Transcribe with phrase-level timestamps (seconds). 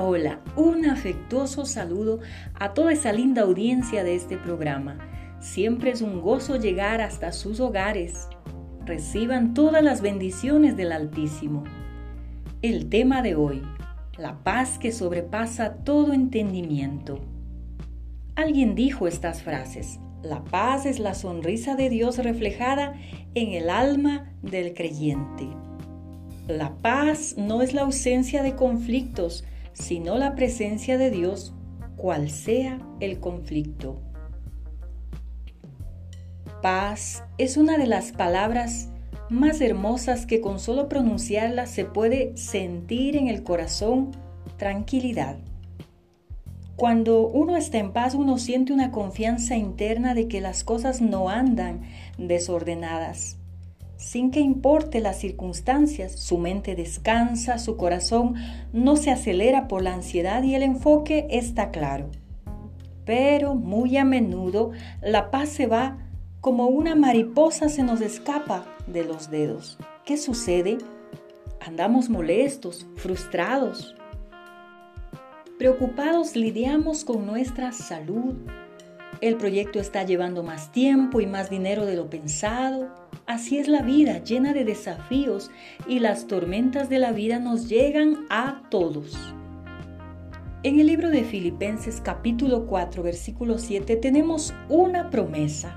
[0.00, 2.18] Hola, un afectuoso saludo
[2.54, 4.98] a toda esa linda audiencia de este programa.
[5.40, 8.28] Siempre es un gozo llegar hasta sus hogares.
[8.84, 11.62] Reciban todas las bendiciones del Altísimo.
[12.60, 13.62] El tema de hoy,
[14.18, 17.20] la paz que sobrepasa todo entendimiento.
[18.34, 22.94] Alguien dijo estas frases, la paz es la sonrisa de Dios reflejada
[23.34, 25.46] en el alma del creyente.
[26.48, 31.54] La paz no es la ausencia de conflictos, sino la presencia de Dios,
[31.96, 34.00] cual sea el conflicto.
[36.62, 38.88] Paz es una de las palabras
[39.28, 44.12] más hermosas que con solo pronunciarla se puede sentir en el corazón
[44.56, 45.36] tranquilidad.
[46.76, 51.28] Cuando uno está en paz, uno siente una confianza interna de que las cosas no
[51.28, 51.82] andan
[52.18, 53.38] desordenadas
[54.04, 58.34] sin que importe las circunstancias, su mente descansa, su corazón
[58.72, 62.10] no se acelera por la ansiedad y el enfoque está claro.
[63.06, 65.96] Pero muy a menudo la paz se va
[66.42, 69.78] como una mariposa se nos escapa de los dedos.
[70.04, 70.76] ¿Qué sucede?
[71.66, 73.96] Andamos molestos, frustrados,
[75.58, 78.34] preocupados, lidiamos con nuestra salud.
[79.22, 83.80] El proyecto está llevando más tiempo y más dinero de lo pensado Así es la
[83.80, 85.50] vida, llena de desafíos
[85.88, 89.16] y las tormentas de la vida nos llegan a todos.
[90.62, 95.74] En el libro de Filipenses capítulo 4 versículo 7 tenemos una promesa.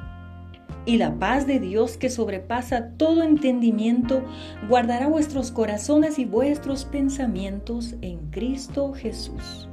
[0.85, 4.25] Y la paz de Dios que sobrepasa todo entendimiento
[4.67, 9.69] guardará vuestros corazones y vuestros pensamientos en Cristo Jesús.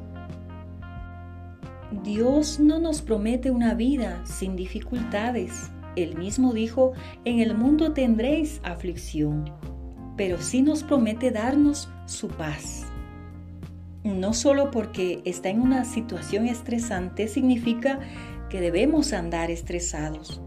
[2.05, 6.93] Dios no nos promete una vida sin dificultades él mismo dijo,
[7.25, 9.53] en el mundo tendréis aflicción,
[10.17, 12.87] pero sí nos promete darnos su paz.
[14.05, 18.01] No solo porque está en una situación estresante significa
[18.51, 20.43] que debemos andar estresados.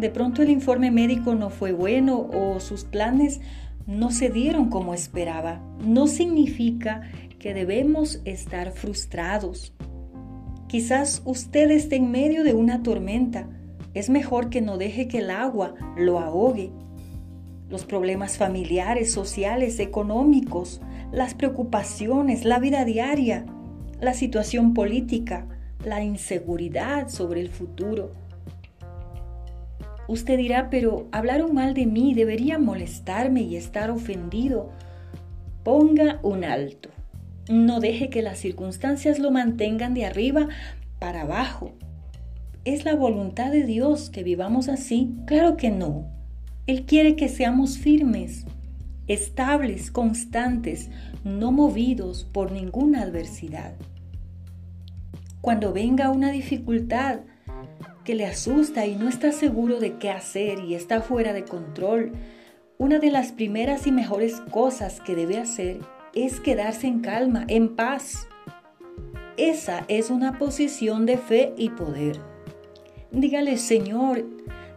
[0.00, 3.40] De pronto el informe médico no fue bueno o sus planes
[3.86, 5.60] no se dieron como esperaba.
[5.84, 7.02] No significa
[7.38, 9.74] que debemos estar frustrados.
[10.66, 13.48] Quizás usted esté en medio de una tormenta
[13.98, 16.70] es mejor que no deje que el agua lo ahogue.
[17.68, 23.44] Los problemas familiares, sociales, económicos, las preocupaciones, la vida diaria,
[24.00, 25.46] la situación política,
[25.84, 28.12] la inseguridad sobre el futuro.
[30.06, 34.70] Usted dirá, pero hablaron mal de mí, debería molestarme y estar ofendido.
[35.64, 36.88] Ponga un alto.
[37.50, 40.48] No deje que las circunstancias lo mantengan de arriba
[41.00, 41.72] para abajo.
[42.68, 45.16] ¿Es la voluntad de Dios que vivamos así?
[45.24, 46.04] Claro que no.
[46.66, 48.44] Él quiere que seamos firmes,
[49.06, 50.90] estables, constantes,
[51.24, 53.72] no movidos por ninguna adversidad.
[55.40, 57.20] Cuando venga una dificultad
[58.04, 62.12] que le asusta y no está seguro de qué hacer y está fuera de control,
[62.76, 65.80] una de las primeras y mejores cosas que debe hacer
[66.12, 68.28] es quedarse en calma, en paz.
[69.38, 72.20] Esa es una posición de fe y poder.
[73.10, 74.26] Dígale, Señor,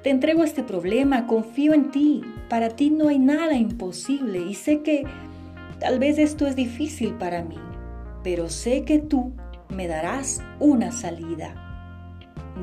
[0.04, 2.22] te entrego este problema, confío en ti.
[2.50, 5.04] Para ti no hay nada imposible y sé que
[5.80, 7.60] tal vez esto es difícil para mí,
[8.24, 9.34] pero sé que tú
[9.70, 11.56] me darás una salida.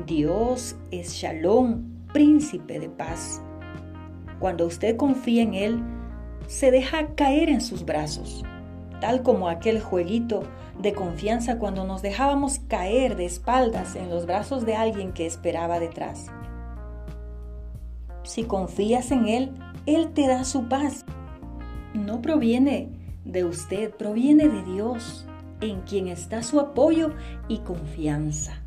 [0.07, 3.41] Dios es Shalom, príncipe de paz.
[4.39, 5.83] Cuando usted confía en Él,
[6.47, 8.43] se deja caer en sus brazos,
[8.99, 10.43] tal como aquel jueguito
[10.79, 15.79] de confianza cuando nos dejábamos caer de espaldas en los brazos de alguien que esperaba
[15.79, 16.27] detrás.
[18.23, 19.51] Si confías en Él,
[19.85, 21.05] Él te da su paz.
[21.93, 22.89] No proviene
[23.25, 25.25] de usted, proviene de Dios,
[25.61, 27.13] en quien está su apoyo
[27.47, 28.61] y confianza.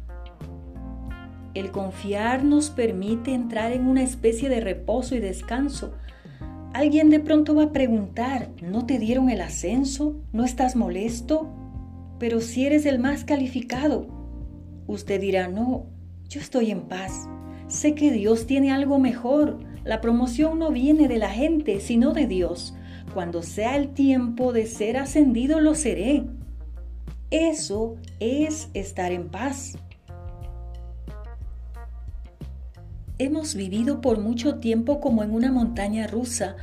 [1.55, 5.93] El confiar nos permite entrar en una especie de reposo y descanso.
[6.75, 10.17] Alguien de pronto va a preguntar, ¿no te dieron el ascenso?
[10.33, 11.51] ¿No estás molesto?
[12.23, 14.07] pero si eres el más calificado,
[14.87, 15.87] usted dirá, no,
[16.29, 17.29] yo estoy en paz.
[17.67, 19.59] Sé que Dios tiene algo mejor.
[19.83, 22.77] La promoción no viene de la gente, sino de Dios.
[23.13, 26.23] Cuando sea el tiempo de ser ascendido, lo seré.
[27.33, 29.77] Eso es estar en paz.
[33.23, 36.57] Hemos vivido por mucho tiempo como en una montaña rusa,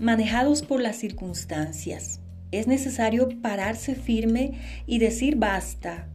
[0.00, 2.18] manejados por las circunstancias.
[2.50, 4.54] Es necesario pararse firme
[4.88, 6.08] y decir basta.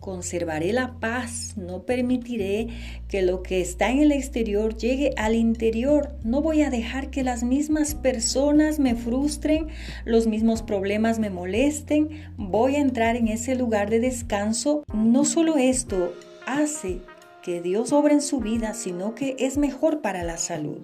[0.00, 2.68] Conservaré la paz, no permitiré
[3.08, 6.16] que lo que está en el exterior llegue al interior.
[6.24, 9.66] No voy a dejar que las mismas personas me frustren,
[10.06, 12.08] los mismos problemas me molesten.
[12.38, 14.82] Voy a entrar en ese lugar de descanso.
[14.94, 16.14] No solo esto
[16.46, 17.02] hace
[17.46, 20.80] que Dios obra en su vida, sino que es mejor para la salud.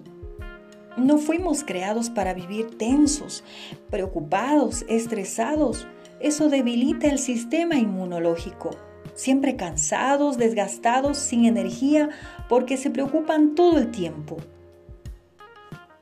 [0.95, 3.43] No fuimos creados para vivir tensos,
[3.89, 5.85] preocupados, estresados.
[6.21, 8.71] Eso debilita el sistema inmunológico
[9.13, 12.09] siempre cansados, desgastados, sin energía,
[12.49, 14.37] porque se preocupan todo el tiempo.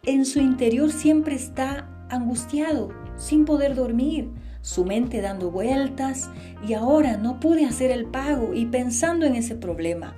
[0.03, 4.29] En su interior siempre está angustiado, sin poder dormir,
[4.61, 6.29] su mente dando vueltas
[6.65, 10.15] y ahora no pude hacer el pago y pensando en ese problema.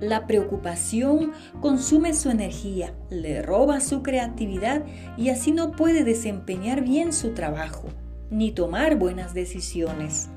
[0.00, 4.84] La preocupación consume su energía, le roba su creatividad
[5.16, 7.88] y así no puede desempeñar bien su trabajo,
[8.30, 10.28] ni tomar buenas decisiones.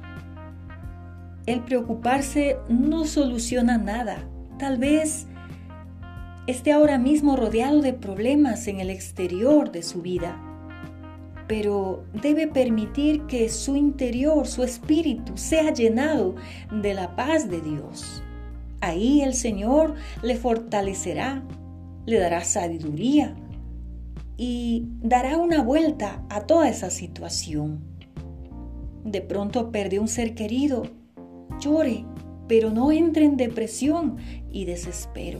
[1.46, 4.28] El preocuparse no soluciona nada.
[4.58, 5.28] Tal vez
[6.48, 10.42] esté ahora mismo rodeado de problemas en el exterior de su vida,
[11.48, 16.36] pero debe permitir que su interior, su espíritu, sea llenado
[16.82, 18.24] de la paz de Dios.
[18.82, 21.44] Ahí el Señor le fortalecerá,
[22.06, 23.36] le dará sabiduría
[24.38, 27.84] y dará una vuelta a toda esa situación.
[29.06, 30.84] De pronto perdió un ser querido
[31.60, 32.06] Llore,
[32.48, 34.18] pero no entre en depresión
[34.52, 35.40] y desespero.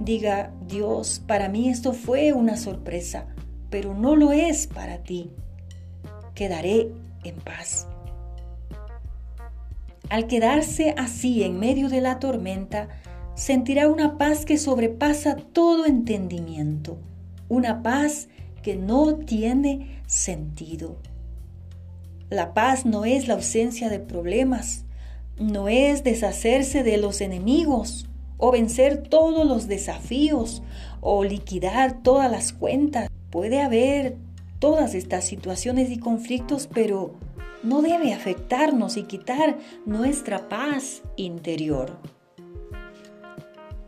[0.00, 3.28] Diga, Dios, para mí esto fue una sorpresa,
[3.70, 5.30] pero no lo es para ti.
[6.34, 6.90] Quedaré
[7.22, 7.86] en paz.
[10.12, 12.90] Al quedarse así en medio de la tormenta,
[13.34, 16.98] sentirá una paz que sobrepasa todo entendimiento,
[17.48, 18.28] una paz
[18.62, 20.98] que no tiene sentido.
[22.28, 24.84] La paz no es la ausencia de problemas,
[25.38, 28.04] no es deshacerse de los enemigos
[28.36, 30.62] o vencer todos los desafíos
[31.00, 33.08] o liquidar todas las cuentas.
[33.30, 34.18] Puede haber
[34.58, 37.14] todas estas situaciones y conflictos, pero
[37.62, 41.98] no debe afectarnos y quitar nuestra paz interior.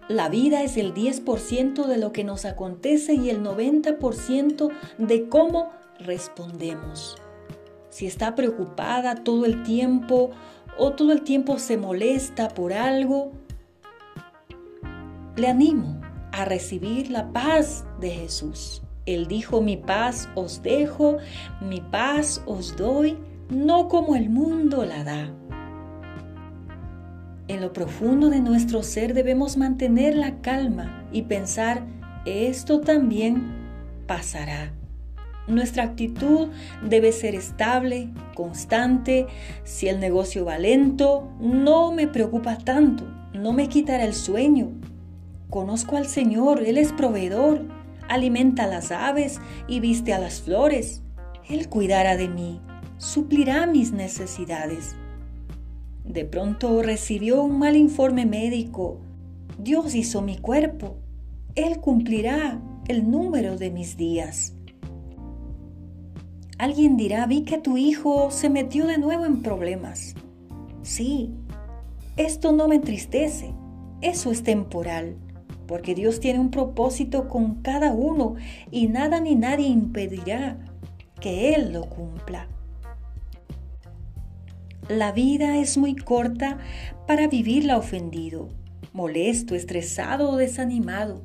[0.09, 5.71] La vida es el 10% de lo que nos acontece y el 90% de cómo
[5.99, 7.17] respondemos
[7.95, 10.33] si está preocupada todo el tiempo
[10.77, 13.31] o todo el tiempo se molesta por algo,
[15.37, 16.01] le animo
[16.33, 18.83] a recibir la paz de Jesús.
[19.07, 21.19] Él dijo, mi paz os dejo,
[21.61, 23.17] mi paz os doy,
[23.51, 25.31] no como el mundo la da.
[27.47, 31.83] En lo profundo de nuestro ser debemos mantener la calma y pensar,
[32.25, 33.43] esto también
[34.07, 34.73] pasará.
[35.47, 36.49] Nuestra actitud
[36.89, 39.27] debe ser estable, constante.
[39.63, 43.05] Si el negocio va lento, no me preocupa tanto,
[43.35, 44.71] no me quitará el sueño.
[45.51, 47.61] Conozco al Señor, Él es proveedor,
[48.09, 49.39] alimenta a las aves
[49.69, 51.03] y viste a las flores.
[51.47, 52.59] Él cuidará de mí,
[52.99, 54.95] suplirá mis necesidades.
[56.05, 59.01] De pronto recibió un mal informe médico.
[59.59, 60.97] Dios hizo mi cuerpo.
[61.55, 64.55] Él cumplirá el número de mis días.
[66.59, 70.15] Alguien dirá, vi que tu hijo se metió de nuevo en problemas.
[70.83, 71.35] Sí,
[72.17, 73.53] esto no me entristece,
[74.03, 75.17] eso es temporal,
[75.67, 78.37] porque Dios tiene un propósito con cada uno
[78.71, 80.59] y nada ni nadie impedirá
[81.21, 82.47] que Él lo cumpla.
[84.89, 86.59] La vida es muy corta
[87.07, 88.51] para vivirla ofendido,
[88.93, 91.23] molesto, estresado o desanimado.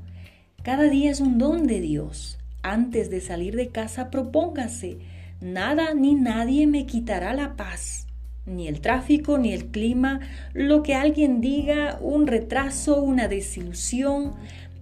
[0.63, 2.39] Cada día es un don de Dios.
[2.63, 4.99] Antes de salir de casa, propóngase
[5.41, 8.07] Nada ni nadie me quitará la paz,
[8.45, 10.21] ni el tráfico, ni el clima,
[10.53, 14.35] lo que alguien diga, un retraso, una desilusión,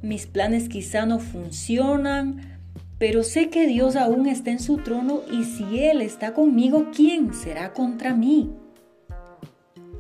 [0.03, 2.60] mis planes quizá no funcionan,
[3.00, 7.34] pero sé que Dios aún está en su trono y si Él está conmigo, ¿quién
[7.34, 8.51] será contra mí?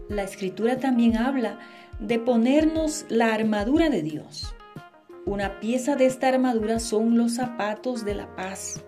[0.09, 1.59] La escritura también habla
[1.99, 4.55] de ponernos la armadura de Dios.
[5.25, 8.83] Una pieza de esta armadura son los zapatos de la paz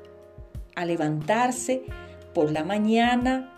[0.75, 1.83] a levantarse
[2.33, 3.51] por la mañana,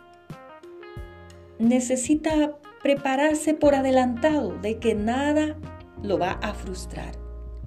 [1.59, 5.55] necesita prepararse por adelantado de que nada
[6.01, 7.11] lo va a frustrar.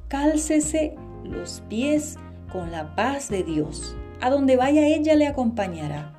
[0.09, 2.17] Cálcese los pies
[2.51, 3.97] con la paz de Dios.
[4.21, 6.14] A donde vaya ella le acompañará.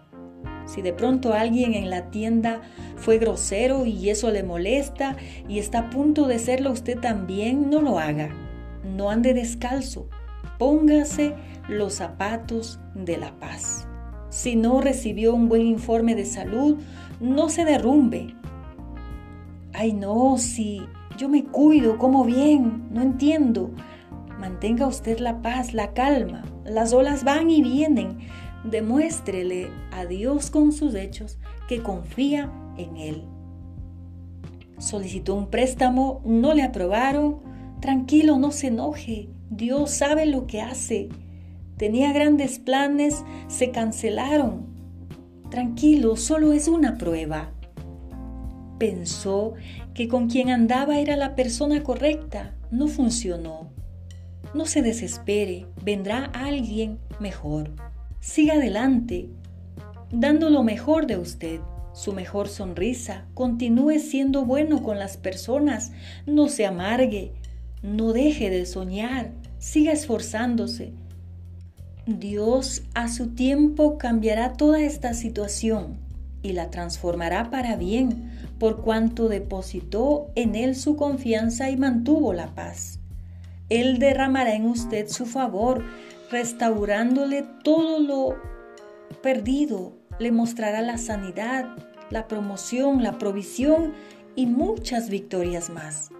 [0.65, 2.61] Si de pronto alguien en la tienda
[2.95, 5.15] fue grosero y eso le molesta
[5.47, 8.29] y está a punto de serlo usted también, no lo haga.
[8.83, 10.09] No ande descalzo.
[10.57, 11.33] Póngase
[11.67, 13.87] los zapatos de la paz.
[14.29, 16.77] Si no recibió un buen informe de salud,
[17.19, 18.35] no se derrumbe.
[19.73, 20.81] Ay, no, si
[21.17, 23.71] yo me cuido, como bien, no entiendo.
[24.39, 26.43] Mantenga usted la paz, la calma.
[26.65, 28.17] Las olas van y vienen.
[28.69, 33.23] Demuéstrele a Dios con sus hechos que confía en Él.
[34.79, 37.41] Solicitó un préstamo, no le aprobaron.
[37.79, 39.29] Tranquilo, no se enoje.
[39.51, 41.09] Dios sabe lo que hace.
[41.77, 44.65] Tenía grandes planes, se cancelaron.
[45.51, 47.51] Tranquilo, solo es una prueba.
[48.79, 49.53] Pensó
[49.93, 52.55] que con quien andaba era la persona correcta.
[52.71, 53.69] No funcionó.
[54.55, 57.71] No se desespere, vendrá alguien mejor.
[58.25, 59.29] Siga adelante,
[60.11, 61.59] dando lo mejor de usted,
[61.93, 63.27] su mejor sonrisa.
[63.35, 65.91] Continúe siendo bueno con las personas.
[66.25, 67.33] No se amargue,
[67.83, 69.29] no deje de soñar,
[69.59, 70.91] siga esforzándose.
[72.07, 75.99] Dios a su tiempo cambiará toda esta situación
[76.41, 82.55] y la transformará para bien, por cuanto depositó en Él su confianza y mantuvo la
[82.55, 82.99] paz.
[83.69, 85.83] Él derramará en usted su favor,
[86.31, 88.37] restaurándole todo lo
[89.21, 89.93] perdido.
[90.19, 91.75] Le mostrará la sanidad,
[92.09, 93.93] la promoción, la provisión
[94.35, 96.11] y muchas victorias más.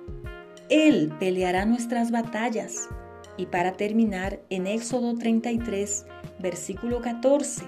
[0.70, 2.90] Él peleará nuestras batallas.
[3.38, 6.06] Y para terminar, en Éxodo 33,
[6.40, 7.64] versículo 14,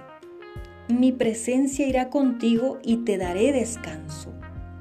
[0.88, 4.34] mi presencia irá contigo y te daré descanso.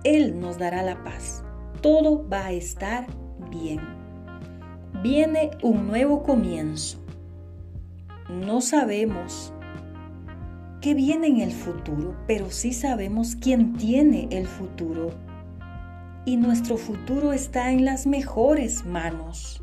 [0.05, 1.43] Él nos dará la paz.
[1.83, 3.07] Todo va a estar
[3.50, 4.05] bien
[5.03, 6.99] viene un nuevo comienzo.
[8.29, 9.53] No sabemos
[10.81, 15.11] qué viene en el futuro, pero sí sabemos quién tiene el futuro.
[16.25, 19.62] Y nuestro futuro está en las mejores manos.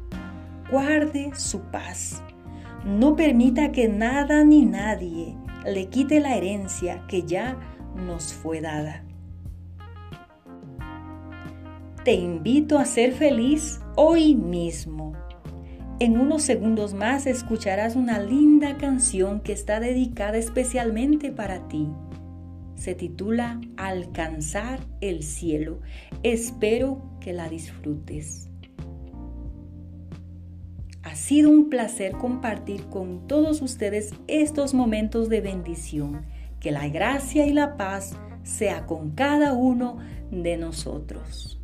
[0.72, 2.24] Guarde su paz.
[2.86, 5.36] No permita que nada ni nadie
[5.66, 7.58] le quite la herencia que ya
[7.96, 9.04] nos fue dada.
[12.04, 15.14] Te invito a ser feliz hoy mismo.
[16.00, 21.88] En unos segundos más escucharás una linda canción que está dedicada especialmente para ti.
[22.76, 25.80] Se titula Alcanzar el cielo.
[26.24, 28.50] Espero que la disfrutes.
[31.04, 36.26] Ha sido un placer compartir con todos ustedes estos momentos de bendición.
[36.60, 39.98] Que la gracia y la paz sea con cada uno
[40.32, 41.63] de nosotros.